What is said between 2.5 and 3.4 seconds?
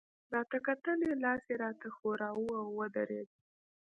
او ودرېد.